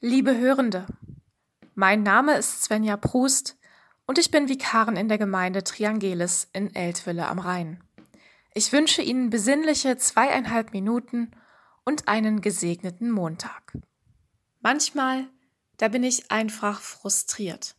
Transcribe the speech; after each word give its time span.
Liebe 0.00 0.38
Hörende, 0.38 0.86
mein 1.74 2.04
Name 2.04 2.36
ist 2.36 2.62
Svenja 2.62 2.96
Prust 2.96 3.58
und 4.06 4.16
ich 4.16 4.30
bin 4.30 4.48
Vikarin 4.48 4.94
in 4.94 5.08
der 5.08 5.18
Gemeinde 5.18 5.64
Triangelis 5.64 6.46
in 6.52 6.72
Eltville 6.72 7.26
am 7.26 7.40
Rhein. 7.40 7.82
Ich 8.54 8.70
wünsche 8.70 9.02
Ihnen 9.02 9.28
besinnliche 9.28 9.96
zweieinhalb 9.96 10.72
Minuten 10.72 11.32
und 11.84 12.06
einen 12.06 12.42
gesegneten 12.42 13.10
Montag. 13.10 13.76
Manchmal, 14.60 15.26
da 15.78 15.88
bin 15.88 16.04
ich 16.04 16.30
einfach 16.30 16.80
frustriert. 16.80 17.74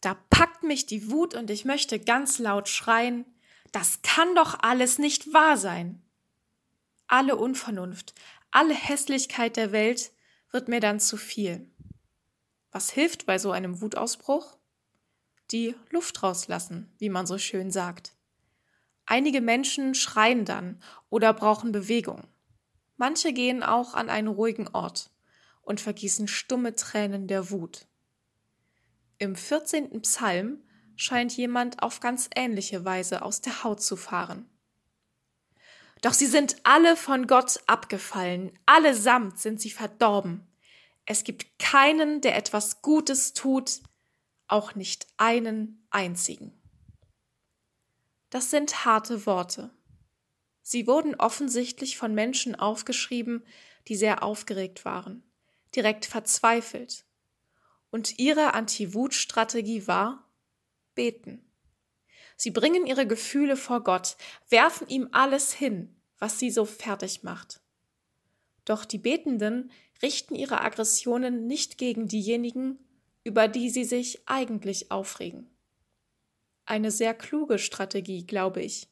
Da 0.00 0.16
packt 0.30 0.62
mich 0.62 0.86
die 0.86 1.10
Wut 1.10 1.34
und 1.34 1.50
ich 1.50 1.64
möchte 1.64 1.98
ganz 1.98 2.38
laut 2.38 2.68
schreien, 2.68 3.24
das 3.72 4.02
kann 4.02 4.36
doch 4.36 4.60
alles 4.60 5.00
nicht 5.00 5.32
wahr 5.32 5.56
sein. 5.56 6.00
Alle 7.08 7.34
Unvernunft, 7.34 8.14
alle 8.52 8.74
Hässlichkeit 8.74 9.56
der 9.56 9.72
Welt 9.72 10.12
wird 10.56 10.68
mir 10.68 10.80
dann 10.80 11.00
zu 11.00 11.18
viel. 11.18 11.70
Was 12.70 12.88
hilft 12.88 13.26
bei 13.26 13.38
so 13.38 13.50
einem 13.50 13.82
Wutausbruch? 13.82 14.56
Die 15.50 15.74
Luft 15.90 16.22
rauslassen, 16.22 16.90
wie 16.96 17.10
man 17.10 17.26
so 17.26 17.36
schön 17.36 17.70
sagt. 17.70 18.14
Einige 19.04 19.42
Menschen 19.42 19.94
schreien 19.94 20.46
dann 20.46 20.82
oder 21.10 21.34
brauchen 21.34 21.72
Bewegung. 21.72 22.22
Manche 22.96 23.34
gehen 23.34 23.62
auch 23.62 23.92
an 23.92 24.08
einen 24.08 24.28
ruhigen 24.28 24.66
Ort 24.68 25.10
und 25.60 25.78
vergießen 25.78 26.26
stumme 26.26 26.74
Tränen 26.74 27.28
der 27.28 27.50
Wut. 27.50 27.86
Im 29.18 29.36
14. 29.36 30.00
Psalm 30.00 30.62
scheint 30.96 31.36
jemand 31.36 31.82
auf 31.82 32.00
ganz 32.00 32.30
ähnliche 32.34 32.82
Weise 32.86 33.20
aus 33.20 33.42
der 33.42 33.62
Haut 33.62 33.82
zu 33.82 33.94
fahren. 33.94 34.48
Doch 36.06 36.12
sie 36.12 36.26
sind 36.26 36.54
alle 36.62 36.96
von 36.96 37.26
Gott 37.26 37.58
abgefallen, 37.66 38.56
allesamt 38.64 39.40
sind 39.40 39.60
sie 39.60 39.72
verdorben. 39.72 40.46
Es 41.04 41.24
gibt 41.24 41.58
keinen, 41.58 42.20
der 42.20 42.36
etwas 42.36 42.80
Gutes 42.80 43.32
tut, 43.32 43.80
auch 44.46 44.76
nicht 44.76 45.08
einen 45.16 45.84
einzigen. 45.90 46.52
Das 48.30 48.50
sind 48.50 48.84
harte 48.84 49.26
Worte. 49.26 49.72
Sie 50.62 50.86
wurden 50.86 51.16
offensichtlich 51.16 51.98
von 51.98 52.14
Menschen 52.14 52.54
aufgeschrieben, 52.54 53.44
die 53.88 53.96
sehr 53.96 54.22
aufgeregt 54.22 54.84
waren, 54.84 55.24
direkt 55.74 56.06
verzweifelt. 56.06 57.04
Und 57.90 58.20
ihre 58.20 58.54
Anti-Wut-Strategie 58.54 59.88
war 59.88 60.30
beten. 60.94 61.50
Sie 62.36 62.52
bringen 62.52 62.86
ihre 62.86 63.08
Gefühle 63.08 63.56
vor 63.56 63.82
Gott, 63.82 64.16
werfen 64.50 64.86
ihm 64.86 65.08
alles 65.10 65.52
hin, 65.52 65.95
was 66.18 66.38
sie 66.38 66.50
so 66.50 66.64
fertig 66.64 67.22
macht. 67.22 67.60
Doch 68.64 68.84
die 68.84 68.98
Betenden 68.98 69.70
richten 70.02 70.34
ihre 70.34 70.60
Aggressionen 70.60 71.46
nicht 71.46 71.78
gegen 71.78 72.08
diejenigen, 72.08 72.78
über 73.24 73.48
die 73.48 73.70
sie 73.70 73.84
sich 73.84 74.22
eigentlich 74.26 74.90
aufregen. 74.90 75.50
Eine 76.64 76.90
sehr 76.90 77.14
kluge 77.14 77.58
Strategie, 77.58 78.26
glaube 78.26 78.62
ich. 78.62 78.88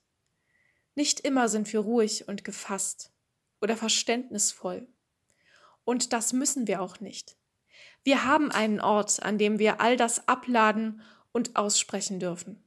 Nicht 0.95 1.20
immer 1.20 1.48
sind 1.48 1.72
wir 1.72 1.80
ruhig 1.80 2.28
und 2.28 2.45
gefasst 2.45 3.12
oder 3.61 3.77
verständnisvoll. 3.77 4.86
Und 5.84 6.12
das 6.12 6.33
müssen 6.33 6.67
wir 6.67 6.80
auch 6.80 7.00
nicht. 7.00 7.36
Wir 8.05 8.25
haben 8.25 8.50
einen 8.52 8.80
Ort, 8.80 9.22
an 9.22 9.39
dem 9.39 9.58
wir 9.58 9.80
all 9.80 9.97
das 9.97 10.28
abladen 10.28 11.02
und 11.33 11.56
aussprechen 11.56 12.20
dürfen. 12.20 12.62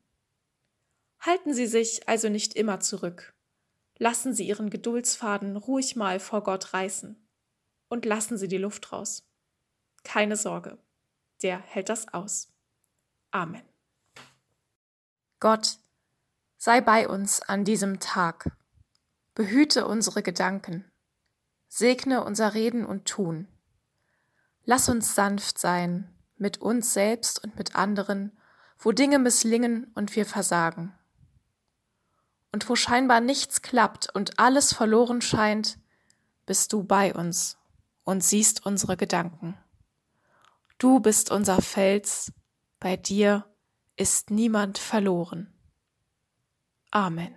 Halten 1.20 1.54
Sie 1.54 1.68
sich 1.68 2.08
also 2.08 2.30
nicht 2.30 2.56
immer 2.56 2.80
zurück. 2.80 3.34
Lassen 4.00 4.34
Sie 4.34 4.48
Ihren 4.48 4.70
Geduldsfaden 4.70 5.58
ruhig 5.58 5.96
mal 5.96 6.20
vor 6.20 6.44
Gott 6.44 6.74
reißen 6.74 7.16
und 7.90 8.06
lassen 8.06 8.38
Sie 8.38 8.48
die 8.48 8.58
Luft 8.58 8.92
raus. 8.92 9.28
Keine 10.04 10.36
Sorge, 10.36 10.78
der 11.42 11.58
hält 11.60 11.90
das 11.90 12.14
aus. 12.14 12.54
Amen. 13.32 13.64
Gott, 15.40 15.80
sei 16.58 16.82
bei 16.82 17.08
uns 17.08 17.42
an 17.42 17.66
diesem 17.66 18.00
Tag. 18.00 18.52
Behüte 19.34 19.88
unsere 19.88 20.22
Gedanken. 20.24 20.90
Segne 21.68 22.24
unser 22.24 22.54
Reden 22.54 22.86
und 22.86 23.06
Tun. 23.06 23.48
Lass 24.64 24.90
uns 24.90 25.16
sanft 25.16 25.60
sein 25.60 26.14
mit 26.38 26.60
uns 26.60 26.94
selbst 26.94 27.44
und 27.44 27.56
mit 27.58 27.76
anderen, 27.76 28.38
wo 28.78 28.92
Dinge 28.92 29.18
misslingen 29.18 29.92
und 29.96 30.16
wir 30.16 30.26
versagen 30.26 30.97
und 32.58 32.68
wo 32.70 32.76
scheinbar 32.76 33.22
nichts 33.22 33.62
klappt 33.62 34.10
und 34.16 34.40
alles 34.40 34.74
verloren 34.74 35.22
scheint, 35.22 35.78
bist 36.48 36.74
du 36.74 36.84
bei 36.84 37.14
uns 37.14 37.60
und 38.04 38.24
siehst 38.24 38.66
unsere 38.66 38.98
Gedanken. 38.98 39.56
Du 40.80 41.00
bist 41.00 41.30
unser 41.30 41.62
Fels, 41.62 42.34
bei 42.80 42.98
dir 42.98 43.46
ist 43.96 44.32
niemand 44.32 44.80
verloren. 44.80 45.54
Amen. 46.90 47.36